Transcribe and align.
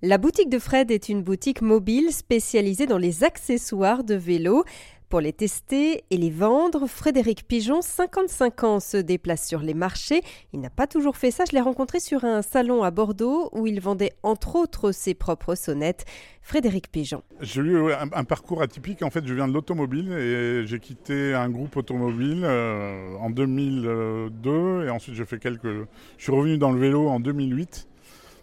La 0.00 0.16
boutique 0.16 0.48
de 0.48 0.60
Fred 0.60 0.92
est 0.92 1.08
une 1.08 1.24
boutique 1.24 1.60
mobile 1.60 2.12
spécialisée 2.12 2.86
dans 2.86 2.98
les 2.98 3.24
accessoires 3.24 4.04
de 4.04 4.14
vélo. 4.14 4.62
Pour 5.08 5.20
les 5.20 5.32
tester 5.32 6.04
et 6.10 6.16
les 6.16 6.30
vendre, 6.30 6.86
Frédéric 6.86 7.48
Pigeon, 7.48 7.82
55 7.82 8.62
ans, 8.62 8.78
se 8.78 8.96
déplace 8.96 9.44
sur 9.44 9.58
les 9.58 9.74
marchés. 9.74 10.22
Il 10.52 10.60
n'a 10.60 10.70
pas 10.70 10.86
toujours 10.86 11.16
fait 11.16 11.32
ça. 11.32 11.42
Je 11.50 11.52
l'ai 11.52 11.60
rencontré 11.60 11.98
sur 11.98 12.24
un 12.24 12.42
salon 12.42 12.84
à 12.84 12.92
Bordeaux 12.92 13.48
où 13.50 13.66
il 13.66 13.80
vendait 13.80 14.12
entre 14.22 14.54
autres 14.54 14.92
ses 14.92 15.14
propres 15.14 15.56
sonnettes. 15.56 16.04
Frédéric 16.42 16.92
Pigeon. 16.92 17.24
J'ai 17.40 17.62
eu 17.62 17.92
un, 17.92 18.22
parcours 18.22 18.62
atypique. 18.62 19.02
En 19.02 19.10
fait, 19.10 19.26
je 19.26 19.34
viens 19.34 19.48
de 19.48 19.52
l'automobile 19.52 20.12
et 20.12 20.64
j'ai 20.64 20.78
quitté 20.78 21.34
un 21.34 21.48
groupe 21.48 21.76
automobile 21.76 22.42
euh, 22.44 23.16
en 23.16 23.30
2002 23.30 24.84
et 24.86 24.90
ensuite 24.90 25.16
j'ai 25.16 25.24
fait 25.24 25.40
quelques. 25.40 25.64
Je 25.66 26.22
suis 26.22 26.30
revenu 26.30 26.56
dans 26.56 26.70
le 26.70 26.78
vélo 26.78 27.08
en 27.08 27.18
2008 27.18 27.88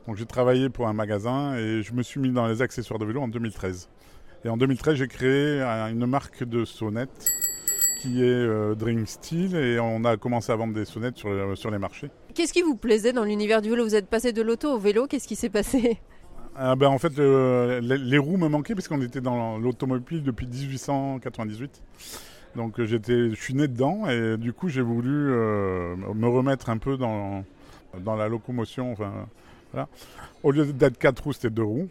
donc 0.08 0.18
j'ai 0.18 0.26
travaillé 0.26 0.70
pour 0.70 0.88
un 0.88 0.94
magasin 0.94 1.56
et 1.56 1.82
je 1.82 1.94
me 1.94 2.04
suis 2.04 2.20
mis 2.20 2.32
dans 2.32 2.48
les 2.48 2.62
accessoires 2.62 3.00
de 3.00 3.06
vélo 3.06 3.22
en 3.22 3.28
2013. 3.28 3.90
Et 4.44 4.50
en 4.50 4.58
2013, 4.58 4.96
j'ai 4.96 5.08
créé 5.08 5.62
une 5.62 6.06
marque 6.06 6.44
de 6.44 6.66
sonnettes 6.66 7.32
qui 8.00 8.22
est 8.22 8.28
euh, 8.28 8.76
Dream 8.76 9.08
Steel 9.08 9.56
et 9.56 9.80
on 9.80 10.04
a 10.06 10.18
commencé 10.18 10.52
à 10.52 10.56
vendre 10.56 10.76
des 10.76 10.86
sonnettes 10.86 11.18
sur, 11.18 11.58
sur 11.58 11.72
les 11.72 11.80
marchés. 11.80 12.12
Qu'est-ce 12.36 12.54
qui 12.54 12.62
vous 12.62 12.76
plaisait 12.76 13.14
dans 13.14 13.24
l'univers 13.24 13.62
du 13.64 13.72
vélo? 13.72 13.84
Vous 13.84 13.96
êtes 13.96 14.08
passé 14.08 14.34
de 14.34 14.44
l'auto 14.44 14.74
au 14.74 14.78
vélo, 14.78 15.08
qu'est-ce 15.08 15.28
qui 15.28 15.36
s'est 15.36 15.50
passé? 15.50 15.98
Ah 16.56 16.76
ben, 16.76 16.88
En 16.88 17.00
fait, 17.00 17.18
les, 17.18 18.18
roues 18.18 18.38
me 18.38 18.48
manquaient 18.48 18.76
parce 18.76 18.88
qu'on 18.88 19.02
était 19.02 19.22
dans 19.22 19.58
l'automobile 19.58 20.24
depuis 20.24 20.46
1898. 20.46 21.82
Donc 22.56 22.82
j'étais, 22.84 23.32
je 23.32 23.36
suis 23.36 23.54
né 23.54 23.68
dedans 23.68 24.08
et 24.08 24.38
du 24.38 24.54
coup 24.54 24.70
j'ai 24.70 24.82
voulu 24.82 25.32
euh, 25.32 25.98
me 25.98 26.28
remettre 26.28 26.70
un 26.70 26.78
peu 26.78 26.96
dans, 26.96 27.44
dans 28.00 28.16
la 28.16 28.30
locomotion. 28.30 28.94
Enfin, 28.94 29.28
au 30.44 30.52
lieu 30.52 30.66
d'être 30.66 30.98
quatre 30.98 31.24
roues, 31.24 31.34
c'était 31.34 31.50
deux 31.50 31.64
roues. 31.64 31.90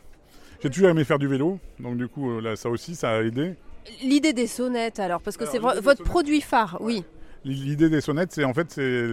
J'ai 0.62 0.70
toujours 0.70 0.88
aimé 0.88 1.04
faire 1.04 1.18
du 1.18 1.28
vélo, 1.28 1.58
donc 1.78 1.98
du 1.98 2.08
coup, 2.08 2.30
euh, 2.30 2.40
là, 2.40 2.56
ça 2.56 2.70
aussi, 2.70 2.94
ça 2.94 3.10
a 3.10 3.22
aidé. 3.22 3.54
L'idée 4.02 4.32
des 4.32 4.46
sonnettes, 4.46 4.98
alors, 4.98 5.20
parce 5.20 5.36
que 5.36 5.44
c'est 5.44 5.58
votre 5.58 6.02
produit 6.02 6.40
phare, 6.40 6.78
oui. 6.80 7.04
L'idée 7.44 7.90
des 7.90 8.00
sonnettes, 8.00 8.32
c'est 8.32 8.44
en 8.44 8.54
fait, 8.54 8.70
c'est 8.70 9.12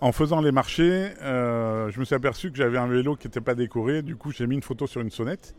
en 0.00 0.12
faisant 0.12 0.40
les 0.40 0.52
marchés, 0.52 1.10
euh, 1.20 1.90
je 1.90 2.00
me 2.00 2.04
suis 2.06 2.14
aperçu 2.14 2.50
que 2.50 2.56
j'avais 2.56 2.78
un 2.78 2.86
vélo 2.86 3.14
qui 3.16 3.26
n'était 3.26 3.42
pas 3.42 3.54
décoré. 3.54 4.00
Du 4.00 4.16
coup, 4.16 4.32
j'ai 4.32 4.46
mis 4.46 4.54
une 4.54 4.62
photo 4.62 4.86
sur 4.86 5.02
une 5.02 5.10
sonnette. 5.10 5.54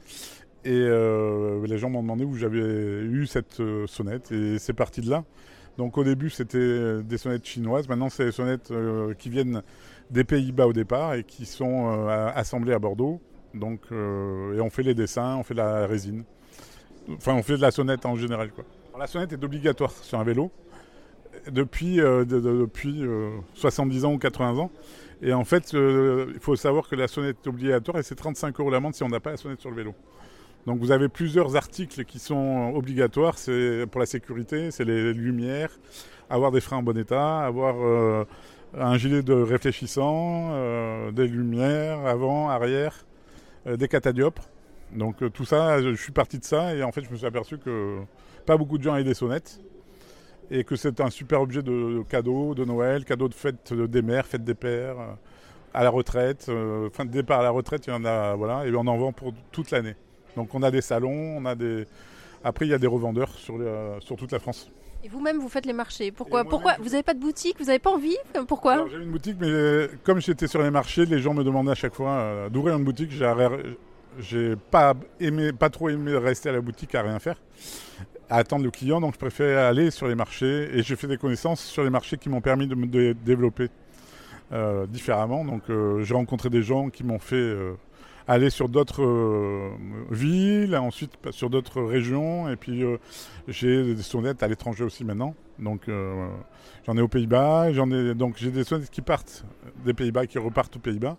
Et 0.66 0.72
euh, 0.72 1.66
les 1.68 1.78
gens 1.78 1.90
m'ont 1.90 2.02
demandé 2.02 2.24
où 2.24 2.36
j'avais 2.36 2.58
eu 2.60 3.28
cette 3.28 3.62
sonnette. 3.86 4.32
Et 4.32 4.58
c'est 4.58 4.74
parti 4.74 5.02
de 5.02 5.10
là. 5.10 5.24
Donc 5.80 5.98
au 5.98 6.04
début, 6.04 6.30
c'était 6.30 7.02
des 7.02 7.18
sonnettes 7.18 7.46
chinoises. 7.46 7.88
Maintenant, 7.88 8.10
c'est 8.10 8.26
des 8.26 8.32
sonnettes 8.34 8.72
qui 9.18 9.30
viennent 9.30 9.64
des 10.10 10.26
Pays-Bas 10.26 10.68
au 10.68 10.74
départ 10.74 11.14
et 11.14 11.24
qui 11.24 11.46
sont 11.46 11.88
euh, 11.88 12.30
assemblés 12.36 12.74
à 12.74 12.80
Bordeaux. 12.80 13.22
Euh, 13.92 14.58
et 14.58 14.60
on 14.60 14.70
fait 14.70 14.84
les 14.84 14.94
dessins, 14.94 15.38
on 15.38 15.44
fait 15.44 15.54
la 15.54 15.88
résine. 15.88 16.26
Enfin, 17.14 17.34
on 17.34 17.44
fait 17.44 17.56
de 17.56 17.62
la 17.62 17.72
sonnette 17.72 18.06
en 18.06 18.16
général. 18.18 18.52
La 18.98 19.08
sonnette 19.08 19.32
est 19.32 19.42
obligatoire 19.42 19.92
sur 19.92 20.20
un 20.20 20.26
vélo 20.26 20.52
depuis, 21.50 22.02
euh, 22.02 22.26
depuis 22.26 23.02
70 23.54 24.04
ans 24.04 24.14
ou 24.14 24.18
80 24.18 24.58
ans. 24.58 24.72
Et 25.22 25.34
en 25.34 25.46
fait, 25.46 25.74
il 25.74 26.40
faut 26.40 26.56
savoir 26.56 26.90
que 26.90 26.96
la 26.96 27.08
sonnette 27.08 27.38
est 27.46 27.48
obligatoire 27.48 27.98
et 27.98 28.04
c'est 28.04 28.16
35 28.16 28.60
euros 28.60 28.70
l'amende 28.70 28.94
si 28.94 29.04
on 29.04 29.10
n'a 29.10 29.20
pas 29.20 29.32
la 29.32 29.38
sonnette 29.38 29.62
sur 29.62 29.70
le 29.70 29.76
vélo. 29.78 29.94
Donc 30.66 30.80
vous 30.80 30.92
avez 30.92 31.10
plusieurs 31.10 31.56
articles 31.56 32.04
qui 32.06 32.20
sont 32.20 32.74
obligatoires. 32.76 33.38
C'est 33.38 33.86
pour 33.90 34.00
la 34.00 34.06
sécurité, 34.06 34.72
c'est 34.72 34.86
les 34.86 35.14
lumières, 35.14 35.72
avoir 36.30 36.52
des 36.52 36.62
freins 36.62 36.78
en 36.78 36.84
bon 36.84 36.98
état, 36.98 37.40
avoir 37.40 38.26
un 38.74 38.98
gilet 38.98 39.24
de 39.24 39.34
réfléchissant, 39.34 40.50
euh, 40.52 41.12
des 41.12 41.28
lumières 41.28 42.06
avant, 42.06 42.50
arrière, 42.50 43.06
euh, 43.68 43.78
des 43.78 43.88
catadiopes. 43.88 44.40
Donc 44.92 45.22
euh, 45.22 45.30
tout 45.30 45.46
ça, 45.46 45.82
je 45.82 45.94
suis 45.94 46.12
parti 46.12 46.40
de 46.40 46.44
ça 46.44 46.76
et 46.76 46.84
en 46.84 46.92
fait 46.92 47.04
je 47.04 47.10
me 47.12 47.16
suis 47.16 47.26
aperçu 47.26 47.58
que 47.58 48.00
pas 48.46 48.58
beaucoup 48.58 48.78
de 48.78 48.84
gens 48.84 48.94
avaient 48.94 49.04
des 49.04 49.14
sonnettes 49.14 49.60
et 50.52 50.64
que 50.64 50.76
c'est 50.76 51.00
un 51.00 51.10
super 51.10 51.42
objet 51.42 51.62
de 51.62 52.02
cadeau 52.10 52.56
de 52.56 52.66
Noël, 52.66 53.06
cadeau 53.06 53.28
de 53.28 53.36
fête 53.36 53.72
des 53.74 54.02
mères, 54.02 54.26
fête 54.26 54.44
des 54.44 54.56
pères, 54.56 54.96
à 55.76 55.84
la 55.84 55.92
retraite, 55.92 56.50
fin 56.92 57.06
de 57.06 57.12
départ 57.12 57.42
à 57.42 57.44
la 57.44 57.52
retraite, 57.52 57.86
il 57.86 57.92
y 57.92 57.94
en 57.94 58.04
a, 58.04 58.34
voilà, 58.34 58.66
et 58.66 58.74
on 58.74 58.88
en 58.88 58.98
vend 58.98 59.12
pour 59.12 59.32
toute 59.52 59.70
l'année. 59.70 59.96
Donc 60.36 60.54
on 60.56 60.64
a 60.64 60.72
des 60.72 60.82
salons, 60.82 61.38
on 61.38 61.46
a 61.46 61.56
des, 61.56 61.86
après 62.44 62.66
il 62.66 62.70
y 62.70 62.74
a 62.74 62.78
des 62.78 62.88
revendeurs 62.88 63.30
sur, 63.30 63.56
sur 64.00 64.16
toute 64.16 64.32
la 64.32 64.40
France. 64.40 64.70
Et 65.04 65.08
vous-même, 65.08 65.38
vous 65.38 65.48
faites 65.48 65.66
les 65.66 65.74
marchés. 65.74 66.12
Pourquoi 66.12 66.44
Pourquoi 66.44 66.76
Vous 66.82 66.90
n'avez 66.90 67.04
pas 67.04 67.14
de 67.14 67.20
boutique? 67.20 67.56
Vous 67.60 67.68
n'avez 67.68 67.80
pas 67.80 67.92
envie? 67.92 68.18
Pourquoi? 68.48 68.86
J'ai 68.92 68.98
une 68.98 69.12
boutique, 69.12 69.38
mais 69.40 69.88
comme 70.04 70.20
j'étais 70.20 70.48
sur 70.48 70.62
les 70.62 70.72
marchés, 70.72 71.06
les 71.06 71.20
gens 71.20 71.34
me 71.34 71.44
demandaient 71.44 71.72
à 71.72 71.76
chaque 71.76 71.96
fois 71.96 72.12
euh, 72.12 72.50
d'ouvrir 72.50 72.76
une 72.76 72.84
boutique. 72.84 73.12
J'ai 74.20 74.56
pas 74.72 74.96
aimé, 75.22 75.54
pas 75.54 75.70
trop 75.70 75.88
aimé 75.88 76.18
rester 76.18 76.50
à 76.50 76.52
la 76.52 76.60
boutique 76.60 76.96
à 76.96 77.04
rien 77.04 77.20
faire, 77.20 77.40
à 78.30 78.38
attendre 78.38 78.66
le 78.66 78.72
client. 78.72 79.00
Donc 79.00 79.14
je 79.14 79.20
préfère 79.20 79.66
aller 79.66 79.90
sur 79.90 80.08
les 80.08 80.16
marchés 80.16 80.70
et 80.74 80.84
j'ai 80.84 80.98
fait 80.98 81.08
des 81.08 81.18
connaissances 81.18 81.62
sur 81.64 81.84
les 81.86 81.90
marchés 81.90 82.18
qui 82.18 82.28
m'ont 82.28 82.42
permis 82.42 82.68
de 82.68 82.76
me 82.76 83.14
développer 83.14 83.70
euh, 84.52 84.86
différemment. 84.86 85.46
Donc 85.46 85.62
euh, 85.70 86.04
j'ai 86.04 86.14
rencontré 86.14 86.50
des 86.50 86.64
gens 86.64 86.90
qui 86.90 87.06
m'ont 87.06 87.20
fait 87.20 87.56
aller 88.28 88.50
sur 88.50 88.70
d'autres 88.70 89.04
euh, 89.04 89.72
villes, 90.12 90.76
ensuite 90.76 91.12
sur 91.32 91.50
d'autres 91.50 91.82
régions, 91.82 92.50
et 92.50 92.56
puis 92.56 92.84
euh, 92.84 92.98
j'ai 93.48 93.96
des 93.96 94.02
sonnettes 94.02 94.44
à 94.44 94.48
l'étranger 94.48 94.84
aussi 94.84 95.04
maintenant. 95.04 95.36
Donc 95.58 95.90
euh, 95.90 96.28
j'en 96.86 96.96
ai 96.98 97.02
aux 97.02 97.08
Pays-Bas, 97.08 97.74
j'en 97.74 97.90
ai 97.92 98.14
donc 98.14 98.36
j'ai 98.38 98.52
des 98.52 98.64
sonnettes 98.64 98.90
qui 98.90 99.02
partent 99.02 99.46
des 99.86 99.94
Pays-Bas, 99.94 100.28
qui 100.28 100.38
repartent 100.38 100.76
aux 100.76 100.80
Pays-Bas. 100.80 101.18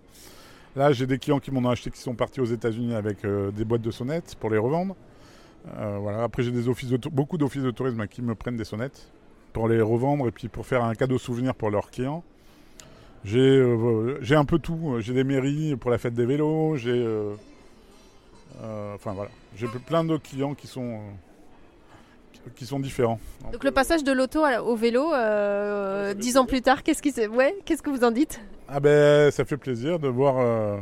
Là, 0.77 0.93
j'ai 0.93 1.07
des 1.07 1.19
clients 1.19 1.41
qui 1.41 1.51
m'ont 1.51 1.69
acheté, 1.69 1.91
qui 1.91 1.99
sont 1.99 2.15
partis 2.15 2.41
aux 2.41 2.45
États-Unis 2.45 2.95
avec 2.95 3.27
des 3.27 3.65
boîtes 3.65 3.83
de 3.83 3.91
sonnettes 3.91 4.37
pour 4.39 4.51
les 4.51 4.59
revendre. 4.59 4.95
voilà. 5.75 6.23
Après, 6.23 6.45
j'ai 6.45 6.53
des 6.53 6.69
offices 6.69 6.93
beaucoup 6.93 7.39
d'offices 7.39 7.65
de 7.65 7.73
tourisme 7.73 8.07
qui 8.07 8.23
me 8.23 8.37
prennent 8.37 8.57
des 8.57 8.65
sonnettes 8.65 9.11
pour 9.53 9.67
les 9.67 9.81
revendre 9.81 10.29
et 10.29 10.31
puis 10.31 10.47
pour 10.47 10.65
faire 10.65 10.85
un 10.85 10.95
cadeau 10.95 11.19
souvenir 11.19 11.57
pour 11.57 11.71
leurs 11.71 11.91
clients. 11.91 12.23
Euh, 13.27 14.19
j'ai 14.21 14.35
un 14.35 14.45
peu 14.45 14.59
tout. 14.59 14.97
J'ai 15.01 15.13
des 15.13 15.25
mairies 15.25 15.77
pour 15.77 15.91
la 15.91 15.99
fête 15.99 16.15
des 16.15 16.27
vélos. 16.27 16.77
J'ai. 16.77 16.91
Euh, 16.91 17.35
euh, 18.63 18.95
enfin 18.95 19.13
voilà. 19.13 19.31
J'ai 19.57 19.67
plein 19.67 20.05
d'autres 20.05 20.29
clients 20.29 20.55
qui 20.55 20.67
sont. 20.67 21.01
qui 22.55 22.65
sont 22.65 22.81
différents. 22.81 23.21
Donc 23.53 23.65
le 23.65 23.71
passage 23.71 24.05
de 24.05 24.13
l'auto 24.13 24.45
au 24.65 24.77
vélo, 24.77 25.13
dix 26.15 26.37
ans 26.37 26.47
plus 26.47 26.63
tard, 26.63 26.83
qu'est-ce 26.83 27.03
qui 27.03 27.13
ouais, 27.27 27.57
qu'est-ce 27.65 27.83
que 27.83 27.91
vous 27.91 28.05
en 28.05 28.11
dites? 28.11 28.41
Ah 28.69 28.81
ben 28.81 29.31
ça 29.31 29.45
fait 29.45 29.57
plaisir 29.57 29.99
de 29.99 30.09
voir 30.09 30.81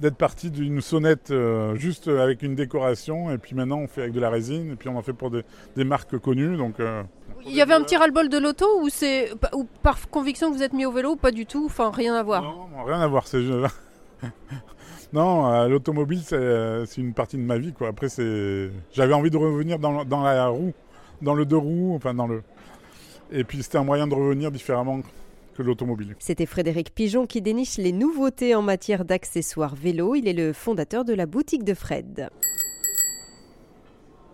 d'être 0.00 0.16
parti 0.16 0.50
d'une 0.50 0.80
sonnette 0.80 1.32
juste 1.74 2.08
avec 2.08 2.42
une 2.42 2.54
décoration 2.54 3.30
et 3.30 3.38
puis 3.38 3.54
maintenant 3.54 3.78
on 3.78 3.86
fait 3.86 4.02
avec 4.02 4.12
de 4.12 4.20
la 4.20 4.30
résine 4.30 4.72
et 4.72 4.76
puis 4.76 4.88
on 4.88 4.96
en 4.96 5.02
fait 5.02 5.12
pour 5.12 5.30
des, 5.30 5.42
des 5.76 5.84
marques 5.84 6.18
connues 6.18 6.56
donc 6.56 6.76
il 7.46 7.54
y 7.54 7.62
avait 7.62 7.74
un 7.74 7.82
petit 7.82 7.96
ras-le-bol 7.96 8.28
de 8.28 8.38
l'auto 8.38 8.66
ou 8.82 8.88
c'est 8.88 9.30
ou 9.52 9.66
par 9.82 10.08
conviction 10.10 10.50
que 10.50 10.56
vous 10.56 10.62
êtes 10.62 10.72
mis 10.72 10.86
au 10.86 10.92
vélo 10.92 11.12
ou 11.12 11.16
pas 11.16 11.30
du 11.30 11.46
tout 11.46 11.66
Enfin, 11.66 11.90
rien 11.90 12.14
à 12.14 12.22
voir? 12.22 12.42
Non, 12.42 12.84
rien 12.84 13.00
à 13.00 13.06
voir. 13.06 13.26
C'est 13.26 13.40
non, 15.12 15.50
euh, 15.52 15.68
l'automobile 15.68 16.22
c'est 16.22 17.00
une 17.00 17.14
partie 17.14 17.36
de 17.36 17.42
ma 17.42 17.58
vie 17.58 17.72
quoi. 17.72 17.88
Après 17.88 18.08
c'est, 18.08 18.70
j'avais 18.92 19.14
envie 19.14 19.30
de 19.30 19.36
revenir 19.36 19.78
dans, 19.78 20.04
dans, 20.04 20.22
la 20.22 20.48
roue, 20.48 20.72
dans 21.22 21.34
le 21.34 21.44
deux 21.44 21.56
roues, 21.56 21.94
enfin 21.94 22.14
dans 22.14 22.26
le. 22.26 22.42
Et 23.30 23.44
puis 23.44 23.62
c'était 23.62 23.78
un 23.78 23.84
moyen 23.84 24.06
de 24.06 24.14
revenir 24.14 24.50
différemment 24.50 25.00
C'était 26.18 26.46
Frédéric 26.46 26.94
Pigeon 26.94 27.26
qui 27.26 27.42
déniche 27.42 27.78
les 27.78 27.92
nouveautés 27.92 28.54
en 28.54 28.62
matière 28.62 29.04
d'accessoires 29.04 29.74
vélo. 29.74 30.14
Il 30.14 30.28
est 30.28 30.32
le 30.32 30.52
fondateur 30.52 31.04
de 31.04 31.14
la 31.14 31.26
boutique 31.26 31.64
de 31.64 31.74
Fred. 31.74 32.28